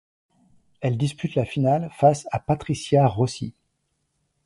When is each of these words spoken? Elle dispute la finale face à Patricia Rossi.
Elle 0.79 0.97
dispute 0.97 1.35
la 1.35 1.45
finale 1.45 1.91
face 1.95 2.27
à 2.31 2.39
Patricia 2.39 3.05
Rossi. 3.05 3.53